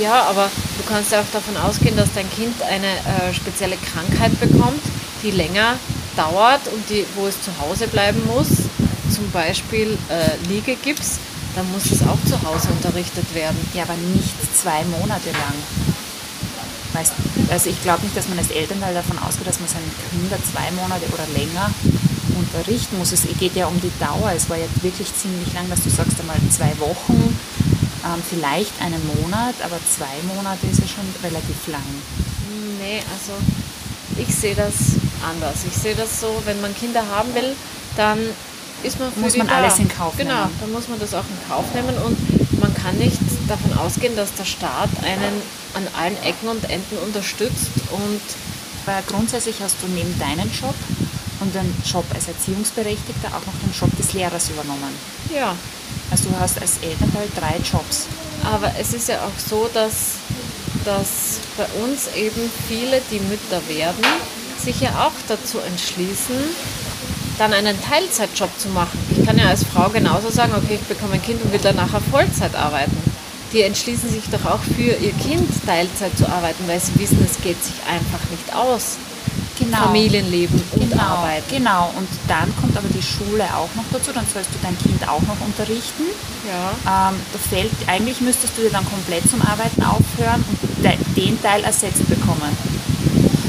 Ja, 0.00 0.24
aber 0.24 0.50
du 0.76 0.84
kannst 0.88 1.10
ja 1.10 1.20
auch 1.20 1.32
davon 1.32 1.56
ausgehen, 1.56 1.96
dass 1.96 2.12
dein 2.14 2.30
Kind 2.30 2.62
eine 2.62 2.86
äh, 2.86 3.34
spezielle 3.34 3.76
Krankheit 3.76 4.38
bekommt, 4.38 4.82
die 5.22 5.32
länger 5.32 5.74
dauert 6.16 6.68
und 6.68 6.88
die, 6.90 7.04
wo 7.16 7.26
es 7.26 7.40
zu 7.42 7.50
Hause 7.60 7.88
bleiben 7.88 8.22
muss. 8.26 8.67
Zum 9.10 9.30
Beispiel 9.30 9.98
äh, 10.08 10.48
Liegegips, 10.48 11.18
dann 11.54 11.70
muss 11.72 11.86
es 11.86 12.02
auch 12.02 12.18
zu 12.26 12.40
Hause 12.42 12.68
unterrichtet 12.68 13.34
werden. 13.34 13.56
Ja, 13.74 13.82
aber 13.84 13.94
nicht 14.14 14.34
zwei 14.54 14.84
Monate 14.84 15.30
lang. 15.32 15.54
Weißt, 16.92 17.12
also 17.50 17.70
ich 17.70 17.82
glaube 17.82 18.02
nicht, 18.02 18.16
dass 18.16 18.28
man 18.28 18.38
als 18.38 18.50
Elternteil 18.50 18.94
davon 18.94 19.18
ausgeht, 19.18 19.46
dass 19.46 19.60
man 19.60 19.68
seine 19.68 19.84
Kinder 20.10 20.38
zwei 20.52 20.70
Monate 20.72 21.04
oder 21.12 21.26
länger 21.36 21.70
unterrichten 22.38 22.98
muss. 22.98 23.12
Es 23.12 23.22
geht 23.38 23.56
ja 23.56 23.66
um 23.66 23.80
die 23.80 23.92
Dauer. 23.98 24.32
Es 24.34 24.48
war 24.48 24.56
ja 24.56 24.66
wirklich 24.82 25.08
ziemlich 25.14 25.52
lang, 25.52 25.68
dass 25.68 25.82
du 25.82 25.90
sagst 25.90 26.18
einmal 26.20 26.36
zwei 26.50 26.72
Wochen, 26.78 27.38
ähm, 28.04 28.22
vielleicht 28.28 28.80
einen 28.80 29.00
Monat, 29.20 29.54
aber 29.62 29.78
zwei 29.84 30.34
Monate 30.34 30.66
ist 30.70 30.80
ja 30.80 30.86
schon 30.86 31.04
relativ 31.22 31.66
lang. 31.66 31.82
Nee, 32.80 33.02
also 33.12 33.32
ich 34.16 34.34
sehe 34.34 34.54
das 34.54 34.96
anders. 35.28 35.64
Ich 35.66 35.74
sehe 35.74 35.94
das 35.94 36.20
so, 36.20 36.42
wenn 36.44 36.60
man 36.60 36.74
Kinder 36.74 37.04
haben 37.06 37.34
will, 37.34 37.54
dann 37.96 38.18
ist 38.82 38.98
man 39.00 39.12
für 39.12 39.20
Muss 39.20 39.36
man 39.36 39.46
da. 39.48 39.56
alles 39.56 39.78
in 39.78 39.88
Kauf 39.88 40.16
Genau, 40.16 40.34
nehmen. 40.44 40.56
dann 40.60 40.72
muss 40.72 40.88
man 40.88 40.98
das 41.00 41.14
auch 41.14 41.24
in 41.24 41.48
Kauf 41.48 41.64
nehmen 41.74 41.96
und 42.04 42.60
man 42.60 42.74
kann 42.74 42.96
nicht 42.96 43.18
davon 43.48 43.72
ausgehen, 43.78 44.14
dass 44.16 44.32
der 44.34 44.44
Staat 44.44 44.90
einen 45.02 45.42
an 45.74 45.86
allen 45.98 46.16
Ecken 46.22 46.48
und 46.48 46.64
Enden 46.70 46.96
unterstützt 47.04 47.70
und 47.90 48.20
Weil 48.86 49.02
grundsätzlich 49.06 49.56
hast 49.62 49.76
du 49.82 49.86
neben 49.88 50.18
deinem 50.18 50.50
Job 50.50 50.74
und 51.40 51.54
dem 51.54 51.72
Job 51.84 52.04
als 52.14 52.26
Erziehungsberechtigter 52.28 53.28
auch 53.28 53.44
noch 53.46 53.58
den 53.62 53.72
Job 53.78 53.94
des 53.98 54.12
Lehrers 54.14 54.48
übernommen. 54.48 54.94
ja, 55.34 55.54
Also 56.10 56.30
du 56.30 56.36
hast 56.40 56.60
als 56.60 56.78
Elternteil 56.82 57.28
drei 57.36 57.56
Jobs. 57.58 58.06
aber 58.44 58.72
es 58.80 58.94
ist 58.94 59.08
ja 59.08 59.18
auch 59.26 59.38
so, 59.38 59.68
dass, 59.74 60.16
dass 60.84 61.38
bei 61.56 61.66
uns 61.82 62.08
eben 62.16 62.50
viele, 62.66 63.00
die 63.10 63.20
Mütter 63.20 63.60
werden, 63.68 64.04
sich 64.58 64.80
ja 64.80 64.90
auch 65.06 65.12
dazu 65.28 65.58
entschließen, 65.58 66.36
dann 67.38 67.52
einen 67.52 67.80
Teilzeitjob 67.80 68.50
zu 68.58 68.68
machen. 68.68 68.98
Ich 69.10 69.24
kann 69.24 69.38
ja 69.38 69.46
als 69.46 69.64
Frau 69.64 69.88
genauso 69.88 70.28
sagen, 70.30 70.52
okay, 70.56 70.78
ich 70.80 70.86
bekomme 70.88 71.14
ein 71.14 71.22
Kind 71.22 71.42
und 71.42 71.52
will 71.52 71.60
dann 71.60 71.76
nachher 71.76 72.00
Vollzeit 72.00 72.54
arbeiten. 72.54 72.96
Die 73.52 73.62
entschließen 73.62 74.10
sich 74.10 74.24
doch 74.30 74.44
auch 74.44 74.60
für 74.60 74.92
ihr 74.92 75.12
Kind 75.12 75.48
Teilzeit 75.64 76.16
zu 76.18 76.28
arbeiten, 76.28 76.64
weil 76.66 76.80
sie 76.80 76.98
wissen, 76.98 77.24
es 77.24 77.40
geht 77.40 77.62
sich 77.62 77.76
einfach 77.88 78.20
nicht 78.30 78.54
aus. 78.54 78.98
Familienleben 79.58 80.62
und 80.72 80.90
genau, 80.90 81.02
Arbeiten. 81.02 81.44
Genau, 81.50 81.92
und 81.96 82.08
dann 82.28 82.54
kommt 82.60 82.76
aber 82.76 82.86
die 82.88 83.02
Schule 83.02 83.44
auch 83.56 83.68
noch 83.74 83.84
dazu, 83.92 84.12
dann 84.12 84.24
sollst 84.32 84.50
du 84.50 84.58
dein 84.62 84.78
Kind 84.78 85.02
auch 85.08 85.22
noch 85.22 85.40
unterrichten. 85.44 86.04
Ja. 86.46 87.10
Ähm, 87.10 87.16
da 87.32 87.38
fällt, 87.38 87.72
eigentlich 87.88 88.20
müsstest 88.20 88.56
du 88.56 88.62
dir 88.62 88.70
dann 88.70 88.84
komplett 88.84 89.28
zum 89.28 89.42
Arbeiten 89.42 89.82
aufhören 89.82 90.44
und 90.48 90.84
de, 90.84 90.96
den 91.16 91.42
Teil 91.42 91.64
ersetzt 91.64 92.08
bekommen. 92.08 92.56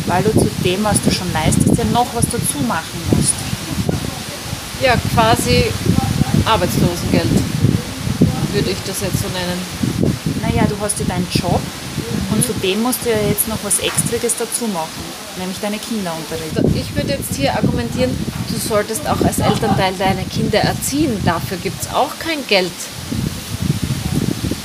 Weil 0.08 0.24
du 0.24 0.32
zu 0.32 0.50
dem, 0.66 0.84
was 0.84 1.00
du 1.02 1.12
schon 1.12 1.32
leistest, 1.32 1.78
ja 1.78 1.86
noch 1.86 2.08
was 2.16 2.26
dazu 2.26 2.58
machen 2.68 3.00
musst. 3.12 3.34
Ja, 4.82 4.96
quasi 5.14 5.66
Arbeitslosengeld, 6.46 7.30
würde 8.54 8.70
ich 8.70 8.78
das 8.86 9.02
jetzt 9.02 9.20
so 9.20 9.28
nennen. 9.30 9.60
Naja, 10.42 10.66
du 10.68 10.76
hast 10.82 11.00
ja 11.00 11.06
deinen 11.06 11.28
Job 11.32 11.60
und 12.32 12.46
zu 12.46 12.54
dem 12.54 12.82
musst 12.82 13.06
du 13.06 13.10
ja 13.10 13.18
jetzt 13.28 13.48
noch 13.48 13.58
was 13.64 13.80
Extriges 13.80 14.36
dazu 14.38 14.68
machen, 14.68 15.04
nämlich 15.38 15.60
deine 15.60 15.78
Kinder 15.78 16.14
unterrichten. 16.16 16.78
Ich 16.78 16.96
würde 16.96 17.14
jetzt 17.14 17.36
hier 17.36 17.54
argumentieren, 17.54 18.12
du 18.50 18.58
solltest 18.58 19.08
auch 19.08 19.22
als 19.22 19.40
Elternteil 19.40 19.94
deine 19.98 20.24
Kinder 20.24 20.60
erziehen. 20.60 21.16
Dafür 21.26 21.58
gibt 21.58 21.82
es 21.82 21.94
auch 21.94 22.18
kein 22.20 22.46
Geld. 22.48 22.72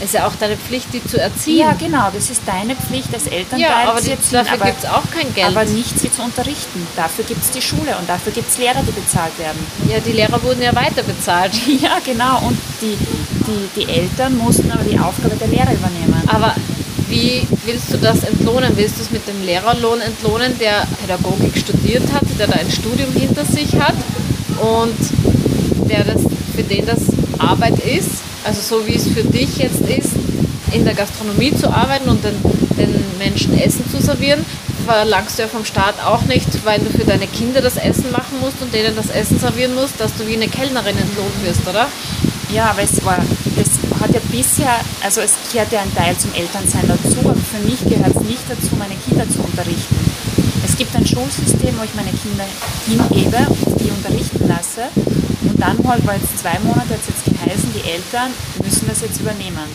Es 0.05 0.11
ist 0.11 0.17
ja 0.21 0.27
auch 0.27 0.37
deine 0.39 0.59
Pflicht, 0.59 0.93
die 0.93 1.03
zu 1.03 1.19
erziehen. 1.19 1.61
Ja, 1.61 1.73
genau, 1.73 2.11
das 2.13 2.29
ist 2.29 2.43
deine 2.45 2.77
Pflicht 2.77 3.09
als 3.15 3.27
Elternteil, 3.27 3.61
Ja, 3.61 3.89
aber 3.89 4.03
die, 4.03 4.11
erziehen, 4.11 4.33
dafür 4.33 4.59
gibt 4.59 4.79
es 4.81 4.85
auch 4.85 5.11
kein 5.11 5.33
Geld. 5.33 5.47
Aber 5.47 5.65
nicht 5.65 5.99
sie 5.99 6.13
zu 6.13 6.21
unterrichten. 6.21 6.87
Dafür 6.95 7.25
gibt 7.25 7.43
es 7.43 7.51
die 7.53 7.63
Schule 7.63 7.97
und 7.99 8.07
dafür 8.07 8.31
gibt 8.31 8.51
es 8.51 8.59
Lehrer, 8.59 8.83
die 8.87 8.93
bezahlt 8.93 9.33
werden. 9.39 9.59
ja, 9.89 10.01
die 10.01 10.13
Lehrer 10.13 10.43
wurden 10.43 10.61
ja 10.61 10.75
weiter 10.75 11.03
bezahlt. 11.03 11.53
Ja, 11.81 11.99
genau. 12.05 12.39
Und 12.47 12.59
die, 12.83 12.97
die, 13.47 13.81
die 13.81 13.89
Eltern 13.91 14.37
mussten 14.37 14.71
aber 14.71 14.85
die 14.85 14.99
Aufgabe 14.99 15.37
der 15.37 15.49
Lehrer 15.49 15.73
übernehmen. 15.73 16.23
Aber 16.27 16.55
wie 17.09 17.47
willst 17.65 17.91
du 17.93 17.97
das 17.97 18.25
entlohnen? 18.25 18.77
Willst 18.77 18.99
du 18.99 19.03
es 19.03 19.11
mit 19.11 19.27
dem 19.27 19.43
Lehrerlohn 19.45 20.01
entlohnen, 20.03 20.59
der 20.59 20.87
Pädagogik 21.01 21.57
studiert 21.57 22.13
hat, 22.13 22.23
der 22.39 22.47
da 22.47 22.55
ein 22.55 22.71
Studium 22.71 23.11
hinter 23.13 23.45
sich 23.47 23.75
hat 23.81 23.95
und 24.61 24.95
der 25.89 26.05
das, 26.05 26.23
für 26.55 26.63
den 26.63 26.85
das 26.85 27.01
Arbeit 27.39 27.79
ist? 27.79 28.23
Also 28.45 28.61
so 28.61 28.87
wie 28.87 28.95
es 28.95 29.09
für 29.09 29.25
dich 29.25 29.57
jetzt 29.57 29.81
ist, 29.81 30.11
in 30.73 30.85
der 30.85 30.95
Gastronomie 30.95 31.55
zu 31.55 31.69
arbeiten 31.71 32.09
und 32.09 32.23
den, 32.23 32.35
den 32.77 33.19
Menschen 33.19 33.59
Essen 33.59 33.89
zu 33.91 34.03
servieren, 34.03 34.45
verlangst 34.85 35.39
du 35.39 35.43
ja 35.43 35.49
vom 35.49 35.65
Staat 35.65 35.95
auch 36.05 36.23
nicht, 36.23 36.49
weil 36.65 36.79
du 36.79 36.91
für 36.91 37.05
deine 37.05 37.27
Kinder 37.27 37.63
das 37.63 37.77
Essen 37.77 38.13
machen 38.13 38.39
musst 38.41 38.61
und 38.61 38.75
denen 38.75 38.95
das 38.95 39.09
Essen 39.09 39.39
servieren 39.39 39.75
musst, 39.75 39.99
dass 39.99 40.15
du 40.17 40.27
wie 40.27 40.35
eine 40.35 40.49
Kellnerin 40.49 40.99
entlohnt 40.99 41.45
wirst, 41.45 41.67
oder? 41.67 41.87
Ja, 42.53 42.71
aber 42.71 42.83
es 42.83 43.03
war, 43.05 43.19
das 43.57 44.01
hat 44.01 44.13
ja 44.13 44.21
bisher, 44.31 44.77
also 45.03 45.23
es 45.23 45.33
gehört 45.51 45.73
ja 45.73 45.81
ein 45.81 45.95
Teil 45.95 46.17
zum 46.19 46.33
Elternsein 46.35 46.87
dazu, 46.87 47.19
aber 47.21 47.35
für 47.35 47.65
mich 47.65 47.81
gehört 47.81 48.15
es 48.15 48.23
nicht 48.29 48.45
dazu, 48.49 48.77
meine 48.77 48.95
Kinder 49.09 49.29
zu 49.29 49.41
unterrichten. 49.41 49.97
Es 50.65 50.77
gibt 50.77 50.95
ein 50.95 51.07
Schulsystem, 51.07 51.79
wo 51.79 51.85
ich 51.85 51.95
meine 51.95 52.13
Kinder 52.13 52.45
hingebe 52.87 53.39
und 53.65 53.81
die 53.81 53.91
unterrichten 53.91 54.47
lasse. 54.47 54.91
Und 55.45 55.61
dann 55.61 55.77
halt, 55.87 56.07
weil 56.07 56.21
es 56.23 56.41
zwei 56.41 56.59
Monate 56.61 56.95
hat 56.95 57.01
jetzt 57.07 57.25
geheißen, 57.25 57.73
die 57.75 57.89
Eltern 57.89 58.31
müssen 58.63 58.89
das 58.89 59.01
jetzt 59.03 59.21
übernehmen. 59.21 59.69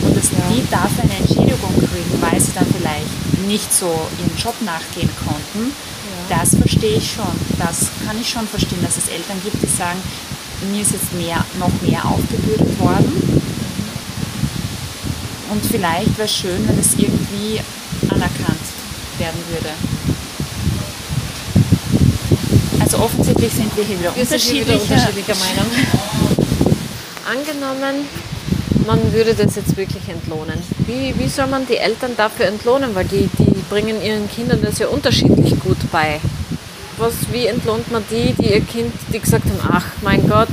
Und 0.00 0.16
dass 0.16 0.30
die 0.30 0.64
dafür 0.70 1.04
eine 1.04 1.16
Entschädigung 1.16 1.74
kriegen, 1.76 2.20
weil 2.20 2.40
sie 2.40 2.52
dann 2.52 2.66
vielleicht 2.66 3.46
nicht 3.46 3.72
so 3.72 3.86
ihren 4.18 4.36
Job 4.36 4.54
nachgehen 4.62 5.10
konnten, 5.24 5.72
das 6.28 6.56
verstehe 6.56 6.96
ich 6.96 7.12
schon. 7.12 7.32
Das 7.58 7.88
kann 8.06 8.18
ich 8.20 8.28
schon 8.28 8.46
verstehen, 8.48 8.82
dass 8.82 8.96
es 8.96 9.08
Eltern 9.08 9.40
gibt, 9.42 9.62
die 9.62 9.66
sagen, 9.66 10.00
mir 10.70 10.82
ist 10.82 10.92
jetzt 10.92 11.12
mehr, 11.14 11.44
noch 11.58 11.72
mehr 11.82 12.04
aufgebürdet 12.04 12.78
worden. 12.80 13.44
Und 15.50 15.64
vielleicht 15.66 16.16
wäre 16.16 16.26
es 16.26 16.34
schön, 16.34 16.66
wenn 16.66 16.78
es 16.78 16.94
irgendwie 16.94 17.60
anerkannt 18.08 18.64
werden 19.18 19.40
würde. 19.50 19.70
Also 22.94 23.06
offensichtlich 23.06 23.52
sind 23.52 23.76
wir 23.76 23.84
hier 23.84 23.98
wieder 23.98 24.14
Wir 24.14 24.24
sind 24.24 24.40
hier 24.40 24.66
wieder 24.66 24.80
unterschiedlicher 24.80 25.34
Meinung. 25.34 25.66
Angenommen, 27.28 28.06
man 28.86 29.12
würde 29.12 29.34
das 29.34 29.56
jetzt 29.56 29.76
wirklich 29.76 30.08
entlohnen. 30.08 30.62
Wie, 30.86 31.12
wie 31.18 31.28
soll 31.28 31.48
man 31.48 31.66
die 31.66 31.76
Eltern 31.76 32.12
dafür 32.16 32.46
entlohnen? 32.46 32.94
Weil 32.94 33.06
die, 33.06 33.28
die 33.38 33.62
bringen 33.68 34.00
ihren 34.00 34.30
Kindern 34.30 34.60
das 34.62 34.78
ja 34.78 34.86
unterschiedlich 34.86 35.58
gut 35.58 35.78
bei. 35.90 36.20
Was, 36.96 37.14
wie 37.32 37.46
entlohnt 37.46 37.90
man 37.90 38.04
die, 38.10 38.32
die 38.34 38.52
ihr 38.52 38.60
Kind, 38.60 38.94
die 39.12 39.18
gesagt 39.18 39.46
haben, 39.46 39.72
ach 39.72 39.86
mein 40.02 40.28
Gott, 40.28 40.48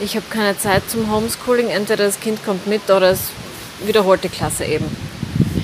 ich 0.00 0.16
habe 0.16 0.26
keine 0.30 0.58
Zeit 0.58 0.82
zum 0.90 1.12
Homeschooling, 1.12 1.68
entweder 1.68 2.06
das 2.06 2.18
Kind 2.18 2.44
kommt 2.44 2.66
mit 2.66 2.90
oder 2.90 3.12
es 3.12 3.20
wiederholt 3.86 4.24
die 4.24 4.30
Klasse 4.30 4.64
eben. 4.64 4.86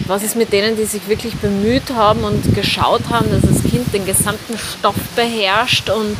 Was 0.06 0.22
ist 0.22 0.36
mit 0.36 0.52
denen, 0.52 0.76
die 0.76 0.84
sich 0.84 1.08
wirklich 1.08 1.34
bemüht 1.36 1.90
haben 1.94 2.24
und 2.24 2.54
geschaut 2.54 3.02
haben, 3.10 3.30
dass 3.30 3.40
das 3.40 3.62
Kind 3.70 3.92
den 3.94 4.04
gesamten 4.04 4.58
Stoff 4.58 4.96
beherrscht 5.16 5.88
und 5.88 6.16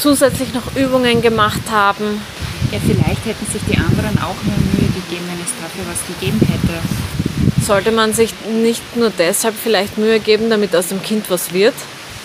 zusätzlich 0.00 0.52
noch 0.52 0.74
Übungen 0.74 1.22
gemacht 1.22 1.60
haben? 1.70 2.20
Ja, 2.72 2.78
vielleicht 2.84 3.24
hätten 3.24 3.46
sich 3.52 3.62
die 3.70 3.76
anderen 3.78 4.18
auch 4.18 4.34
mehr 4.44 4.56
Mühe 4.72 4.88
gegeben, 4.88 5.24
wenn 5.28 5.40
es 5.44 5.52
dafür 5.60 5.84
was 5.90 6.06
gegeben 6.08 6.40
hätte. 6.40 7.64
Sollte 7.64 7.92
man 7.92 8.12
sich 8.14 8.34
nicht 8.50 8.96
nur 8.96 9.10
deshalb 9.16 9.54
vielleicht 9.62 9.96
Mühe 9.96 10.18
geben, 10.18 10.50
damit 10.50 10.74
aus 10.74 10.88
dem 10.88 11.00
Kind 11.02 11.30
was 11.30 11.52
wird? 11.52 11.74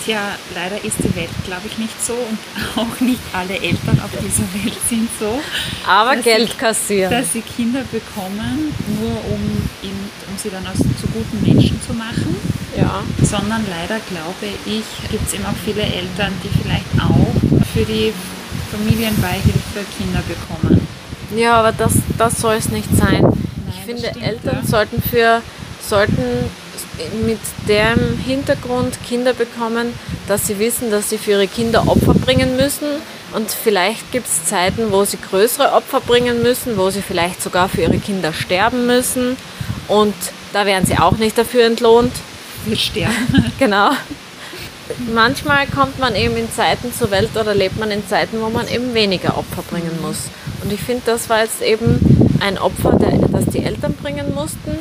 Tja, 0.03 0.19
leider 0.53 0.83
ist 0.83 0.97
die 1.00 1.15
Welt, 1.15 1.29
glaube 1.45 1.63
ich, 1.65 1.77
nicht 1.79 2.03
so 2.05 2.13
und 2.13 2.38
auch 2.75 3.00
nicht 3.00 3.19
alle 3.33 3.55
Eltern 3.55 4.00
auf 4.03 4.12
dieser 4.24 4.43
Welt 4.63 4.77
sind 4.89 5.09
so. 5.19 5.39
Aber 5.88 6.15
Geld 6.17 6.51
sie- 6.51 6.57
kassieren. 6.57 7.12
Dass 7.12 7.33
sie 7.33 7.41
Kinder 7.41 7.81
bekommen, 7.91 8.74
nur 9.00 9.12
um, 9.33 9.69
um 9.83 10.04
sie 10.45 10.51
dann 10.51 10.65
aus, 10.67 10.77
zu 10.77 11.07
guten 11.07 11.41
Menschen 11.41 11.81
zu 11.81 11.93
machen, 11.93 12.35
Ja. 12.77 13.01
sondern 13.21 13.65
leider 13.69 13.99
glaube 14.09 14.45
ich, 14.65 14.83
gibt 15.09 15.27
es 15.27 15.33
eben 15.33 15.45
auch 15.45 15.57
viele 15.65 15.81
Eltern, 15.81 16.31
die 16.43 16.49
vielleicht 16.61 16.85
auch 17.01 17.65
für 17.73 17.83
die 17.85 18.13
Familienbeihilfe 18.71 19.81
Kinder 19.97 20.21
bekommen. 20.27 20.87
Ja, 21.35 21.55
aber 21.55 21.71
das, 21.71 21.93
das 22.17 22.39
soll 22.39 22.55
es 22.55 22.69
nicht 22.69 22.89
sein. 22.95 23.25
ich 23.69 23.75
das 23.75 23.85
finde, 23.85 24.07
stimmt, 24.09 24.23
Eltern 24.23 24.59
ja. 24.61 24.67
sollten 24.67 25.01
für 25.01 25.41
sollten 25.87 26.23
mit 27.25 27.39
dem 27.67 28.17
Hintergrund 28.25 28.97
Kinder 29.07 29.33
bekommen, 29.33 29.93
dass 30.27 30.47
sie 30.47 30.57
wissen, 30.59 30.89
dass 30.91 31.09
sie 31.09 31.17
für 31.17 31.31
ihre 31.31 31.47
Kinder 31.47 31.87
Opfer 31.87 32.13
bringen 32.13 32.55
müssen. 32.55 32.87
Und 33.33 33.51
vielleicht 33.51 34.11
gibt 34.11 34.27
es 34.27 34.45
Zeiten, 34.45 34.91
wo 34.91 35.03
sie 35.03 35.17
größere 35.17 35.73
Opfer 35.73 35.99
bringen 35.99 36.41
müssen, 36.41 36.77
wo 36.77 36.89
sie 36.89 37.01
vielleicht 37.01 37.41
sogar 37.41 37.67
für 37.69 37.81
ihre 37.81 37.97
Kinder 37.97 38.31
sterben 38.33 38.85
müssen. 38.87 39.35
Und 39.87 40.15
da 40.53 40.65
werden 40.65 40.85
sie 40.85 40.97
auch 40.97 41.17
nicht 41.17 41.37
dafür 41.37 41.65
entlohnt. 41.65 42.13
Wir 42.65 42.77
sterben. 42.77 43.51
Genau. 43.59 43.91
Manchmal 45.13 45.65
kommt 45.65 45.97
man 45.97 46.15
eben 46.15 46.35
in 46.37 46.51
Zeiten 46.51 46.93
zur 46.93 47.09
Welt 47.09 47.31
oder 47.35 47.55
lebt 47.55 47.79
man 47.79 47.89
in 47.89 48.07
Zeiten, 48.07 48.39
wo 48.39 48.49
man 48.49 48.67
eben 48.67 48.93
weniger 48.93 49.37
Opfer 49.37 49.63
bringen 49.63 49.97
muss. 50.01 50.29
Und 50.61 50.71
ich 50.71 50.79
finde, 50.79 51.03
das 51.05 51.29
war 51.29 51.41
jetzt 51.41 51.61
eben 51.61 52.37
ein 52.39 52.57
Opfer, 52.59 52.97
das 53.31 53.45
die 53.45 53.63
Eltern 53.63 53.95
bringen 53.95 54.33
mussten. 54.35 54.77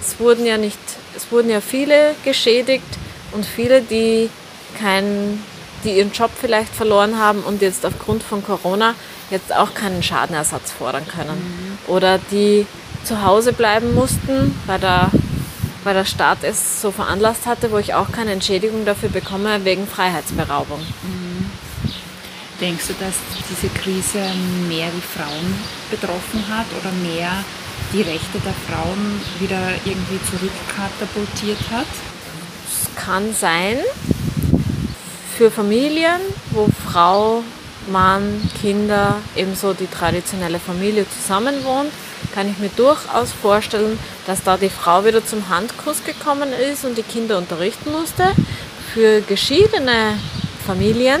Es 0.00 0.18
wurden 0.20 0.46
ja 0.46 0.56
nicht, 0.56 0.78
es 1.16 1.30
wurden 1.30 1.50
ja 1.50 1.60
viele 1.60 2.14
geschädigt 2.24 2.86
und 3.32 3.44
viele, 3.44 3.82
die 3.82 4.30
keinen, 4.78 5.42
die 5.84 5.98
ihren 5.98 6.12
Job 6.12 6.30
vielleicht 6.40 6.74
verloren 6.74 7.18
haben 7.18 7.40
und 7.40 7.60
jetzt 7.60 7.84
aufgrund 7.84 8.22
von 8.22 8.44
Corona 8.44 8.94
jetzt 9.30 9.54
auch 9.54 9.74
keinen 9.74 10.02
Schadenersatz 10.02 10.70
fordern 10.70 11.06
können. 11.06 11.36
Mhm. 11.36 11.92
Oder 11.92 12.18
die 12.30 12.66
zu 13.06 13.22
Hause 13.24 13.52
bleiben 13.52 13.94
mussten, 13.94 14.58
weil 14.66 14.80
der, 14.80 15.10
weil 15.84 15.94
der 15.94 16.04
Staat 16.04 16.38
es 16.42 16.82
so 16.82 16.90
veranlasst 16.90 17.46
hatte, 17.46 17.70
wo 17.70 17.78
ich 17.78 17.94
auch 17.94 18.10
keine 18.10 18.32
Entschädigung 18.32 18.84
dafür 18.84 19.08
bekomme 19.08 19.64
wegen 19.64 19.86
Freiheitsberaubung. 19.86 20.80
Mhm. 20.80 21.50
Denkst 22.60 22.88
du, 22.88 22.94
dass 22.94 23.14
diese 23.50 23.72
Krise 23.72 24.18
mehr 24.68 24.88
die 24.90 25.18
Frauen 25.18 25.54
betroffen 25.90 26.44
hat 26.48 26.66
oder 26.80 26.90
mehr 27.08 27.30
die 27.92 28.02
Rechte 28.02 28.38
der 28.44 28.54
Frauen 28.66 29.20
wieder 29.38 29.60
irgendwie 29.84 30.18
zurückkatapultiert 30.30 31.70
hat? 31.70 31.86
Es 32.66 32.94
kann 32.96 33.34
sein, 33.34 33.78
für 35.36 35.50
Familien, 35.50 36.20
wo 36.50 36.66
Frau, 36.90 37.42
Mann, 37.92 38.40
Kinder, 38.60 39.16
ebenso 39.36 39.74
die 39.74 39.86
traditionelle 39.86 40.58
Familie 40.58 41.04
zusammenwohnt, 41.10 41.92
kann 42.34 42.50
ich 42.50 42.58
mir 42.58 42.70
durchaus 42.70 43.32
vorstellen, 43.32 43.98
dass 44.26 44.42
da 44.42 44.56
die 44.56 44.68
Frau 44.68 45.04
wieder 45.04 45.24
zum 45.24 45.48
Handkuss 45.48 46.04
gekommen 46.04 46.52
ist 46.52 46.84
und 46.84 46.98
die 46.98 47.02
Kinder 47.02 47.38
unterrichten 47.38 47.92
musste. 47.92 48.32
Für 48.92 49.20
geschiedene 49.22 50.18
Familien, 50.66 51.20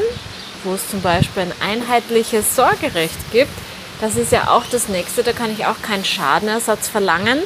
wo 0.64 0.74
es 0.74 0.90
zum 0.90 1.00
Beispiel 1.00 1.42
ein 1.42 1.52
einheitliches 1.60 2.56
Sorgerecht 2.56 3.18
gibt, 3.32 3.52
das 4.00 4.16
ist 4.16 4.32
ja 4.32 4.50
auch 4.50 4.64
das 4.70 4.88
nächste, 4.88 5.22
da 5.22 5.32
kann 5.32 5.50
ich 5.50 5.64
auch 5.64 5.80
keinen 5.80 6.04
Schadenersatz 6.04 6.88
verlangen, 6.88 7.38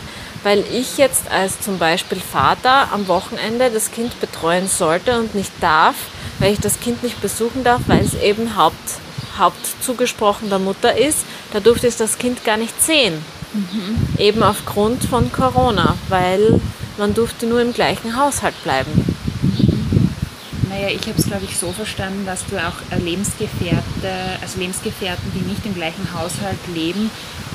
weil 0.42 0.64
ich 0.72 0.98
jetzt 0.98 1.30
als 1.30 1.60
zum 1.60 1.78
Beispiel 1.78 2.18
Vater 2.18 2.92
am 2.92 3.06
Wochenende 3.08 3.70
das 3.70 3.92
Kind 3.92 4.18
betreuen 4.20 4.66
sollte 4.66 5.18
und 5.18 5.34
nicht 5.34 5.52
darf, 5.60 5.94
weil 6.38 6.52
ich 6.52 6.60
das 6.60 6.80
Kind 6.80 7.02
nicht 7.02 7.20
besuchen 7.20 7.62
darf, 7.62 7.82
weil 7.86 8.04
es 8.04 8.14
eben 8.14 8.56
Haupt, 8.56 8.74
Hauptzugesprochen 9.38 10.48
der 10.48 10.58
Mutter 10.58 10.96
ist. 10.96 11.18
Da 11.52 11.60
durfte 11.60 11.86
ich 11.86 11.96
das 11.96 12.18
Kind 12.18 12.44
gar 12.44 12.56
nicht 12.56 12.82
sehen. 12.82 13.24
Mhm. 13.52 13.98
Eben 14.18 14.42
aufgrund 14.42 15.04
von 15.04 15.32
Corona, 15.32 15.96
weil 16.08 16.60
man 16.98 17.14
durfte 17.14 17.46
nur 17.46 17.60
im 17.60 17.72
gleichen 17.72 18.16
Haushalt 18.16 18.54
bleiben. 18.62 18.90
Naja, 20.68 20.88
ich 20.88 21.02
habe 21.08 21.18
es, 21.18 21.26
glaube 21.26 21.44
ich, 21.44 21.56
so 21.58 21.72
verstanden, 21.72 22.24
dass 22.24 22.46
du 22.46 22.56
auch 22.56 23.00
Lebensgefährte, 23.02 23.82
also 24.40 24.60
Lebensgefährten, 24.60 25.32
die 25.34 25.48
nicht 25.48 25.66
im 25.66 25.74
gleichen 25.74 26.14
Haushalt 26.14 26.58
leben, 26.72 27.10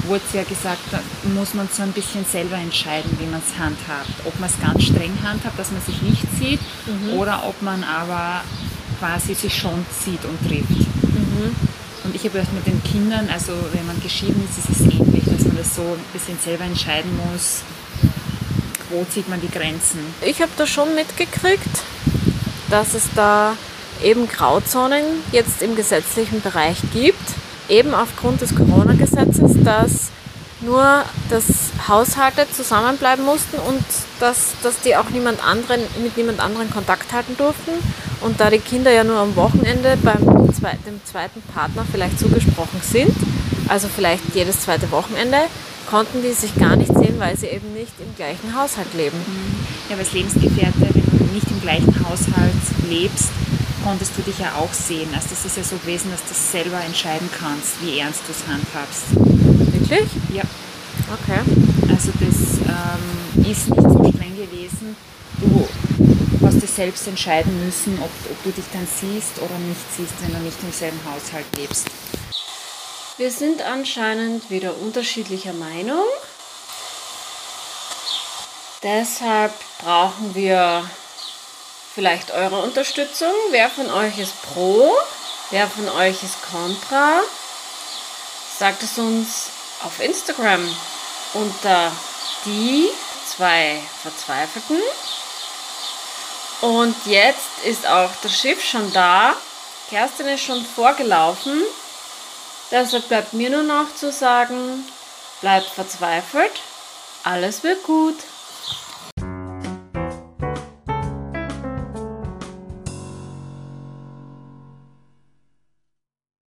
wurde 0.08 0.22
es 0.28 0.34
ja 0.34 0.44
gesagt, 0.44 0.82
da 0.92 1.00
muss 1.34 1.54
man 1.54 1.70
so 1.72 1.84
ein 1.84 1.94
bisschen 1.94 2.26
selber 2.26 2.58
entscheiden, 2.58 3.10
wie 3.20 3.26
man 3.26 3.42
es 3.46 3.58
handhabt. 3.58 4.12
Ob 4.26 4.38
man 4.40 4.50
es 4.50 4.60
ganz 4.60 4.84
streng 4.84 5.18
handhabt, 5.24 5.58
dass 5.58 5.72
man 5.72 5.82
sich 5.82 6.02
nicht 6.02 6.24
sieht, 6.38 6.60
mhm. 6.86 7.18
oder 7.18 7.44
ob 7.48 7.62
man 7.62 7.84
aber 7.86 8.42
quasi 9.00 9.34
sich 9.34 9.56
schon 9.56 9.86
sieht 10.04 10.24
und 10.26 10.38
trifft. 10.48 10.70
Mhm. 10.72 11.56
Und 12.06 12.16
ich 12.16 12.24
habe 12.24 12.38
gedacht, 12.38 12.54
mit 12.54 12.68
den 12.68 12.82
Kindern, 12.84 13.30
also 13.34 13.52
wenn 13.74 13.86
man 13.86 14.00
geschieden 14.02 14.48
ist, 14.48 14.70
ist 14.70 14.80
es 14.80 14.94
ähnlich, 14.94 15.26
dass 15.26 15.46
man 15.46 15.58
das 15.58 15.76
so 15.76 15.82
ein 15.82 16.06
bisschen 16.14 16.38
selber 16.44 16.64
entscheiden 16.64 17.12
muss, 17.32 17.62
wo 18.90 19.04
zieht 19.06 19.28
man 19.28 19.42
die 19.42 19.50
Grenzen. 19.50 20.00
Ich 20.22 20.42
habe 20.42 20.52
das 20.56 20.70
schon 20.70 20.94
mitgekriegt 20.96 21.84
dass 22.70 22.94
es 22.94 23.04
da 23.16 23.56
eben 24.04 24.28
Grauzonen 24.28 25.04
jetzt 25.32 25.62
im 25.62 25.76
gesetzlichen 25.76 26.42
Bereich 26.42 26.78
gibt, 26.94 27.24
eben 27.70 27.94
aufgrund 27.94 28.42
des 28.42 28.56
Corona-Gesetzes, 28.56 29.64
dass 29.64 30.12
nur 30.62 31.04
dass 31.30 31.46
Haushalte 31.88 32.48
zusammenbleiben 32.52 33.24
mussten 33.24 33.58
und 33.58 33.84
dass, 34.20 34.54
dass 34.64 34.80
die 34.82 34.96
auch 34.96 35.10
niemand 35.10 35.46
anderen, 35.46 35.82
mit 36.02 36.18
niemand 36.18 36.40
anderen 36.40 36.72
Kontakt 36.72 37.14
halten 37.14 37.36
durften. 37.38 37.72
Und 38.26 38.40
da 38.40 38.50
die 38.50 38.58
Kinder 38.58 38.92
ja 38.92 39.04
nur 39.04 39.20
am 39.20 39.36
Wochenende 39.36 39.96
beim 40.02 40.52
zweiten, 40.52 40.84
dem 40.84 41.00
zweiten 41.06 41.44
Partner 41.54 41.86
vielleicht 41.92 42.18
zugesprochen 42.20 42.82
sind, 42.82 43.16
also 43.68 43.88
vielleicht 43.88 44.24
jedes 44.34 44.62
zweite 44.62 44.90
Wochenende, 44.90 45.38
konnten 45.88 46.24
die 46.24 46.34
sich 46.34 46.56
gar 46.56 46.76
nicht 46.76 46.92
sehen, 46.92 47.20
weil 47.20 47.38
sie 47.38 47.46
eben 47.46 47.72
nicht 47.74 47.94
im 48.00 48.16
gleichen 48.16 48.58
Haushalt 48.60 48.92
leben. 48.98 49.18
Ja, 49.90 49.96
weil 49.96 50.06
es 50.06 50.14
Lebensgefährte, 50.14 50.90
nicht 51.36 51.52
im 51.52 51.62
gleichen 51.62 51.94
Haushalt 52.10 52.66
lebst, 52.90 53.30
konntest 53.84 54.18
du 54.18 54.24
dich 54.24 54.40
ja 54.40 54.54
auch 54.58 54.74
sehen. 54.74 55.10
Also 55.14 55.28
das 55.30 55.46
ist 55.46 55.58
ja 55.58 55.64
so 55.64 55.78
gewesen, 55.78 56.10
dass 56.10 56.22
du 56.26 56.34
selber 56.34 56.84
entscheiden 56.84 57.30
kannst, 57.38 57.76
wie 57.84 58.00
ernst 58.00 58.22
du 58.26 58.34
es 58.34 58.42
handhabst. 58.52 59.06
Wirklich? 59.72 60.10
Ja. 60.34 60.44
Okay. 61.14 61.42
Also 61.94 62.10
das 62.20 62.58
ähm, 62.66 63.52
ist 63.52 63.70
nicht 63.70 63.84
so 63.84 64.00
streng 64.10 64.36
gewesen. 64.36 64.96
Du 65.40 65.68
selbst 66.76 67.08
entscheiden 67.08 67.66
müssen, 67.66 67.98
ob, 68.02 68.10
ob 68.30 68.44
du 68.44 68.52
dich 68.52 68.66
dann 68.74 68.88
siehst 68.88 69.40
oder 69.40 69.58
nicht 69.60 69.82
siehst, 69.96 70.14
wenn 70.22 70.34
du 70.34 70.40
nicht 70.40 70.62
im 70.62 70.72
selben 70.72 71.00
Haushalt 71.06 71.46
lebst. 71.58 71.88
Wir 73.18 73.32
sind 73.32 73.62
anscheinend 73.62 74.50
wieder 74.50 74.76
unterschiedlicher 74.78 75.54
Meinung. 75.54 76.04
Deshalb 78.84 79.54
brauchen 79.80 80.36
wir 80.36 80.88
vielleicht 81.94 82.32
eure 82.32 82.62
Unterstützung. 82.62 83.32
Wer 83.52 83.70
von 83.70 83.90
euch 83.90 84.20
ist 84.20 84.42
pro? 84.42 84.92
Wer 85.50 85.68
von 85.68 85.88
euch 85.88 86.22
ist 86.24 86.42
contra? 86.52 87.22
Sagt 88.60 88.84
es 88.84 88.98
uns 88.98 89.50
auf 89.84 90.02
Instagram 90.02 90.62
unter 91.34 91.92
die 92.46 92.90
zwei 93.26 93.82
Verzweifelten. 94.02 94.82
Und 96.66 96.96
jetzt 97.06 97.64
ist 97.64 97.86
auch 97.86 98.10
das 98.24 98.36
Schiff 98.36 98.64
schon 98.64 98.92
da. 98.92 99.36
Kerstin 99.88 100.26
ist 100.26 100.42
schon 100.42 100.66
vorgelaufen. 100.66 101.62
Deshalb 102.72 103.08
bleibt 103.08 103.34
mir 103.34 103.52
nur 103.52 103.62
noch 103.62 103.94
zu 103.94 104.12
sagen, 104.12 104.84
bleibt 105.42 105.68
verzweifelt. 105.68 106.54
Alles 107.24 107.62
wird 107.62 107.84
gut. 107.84 108.16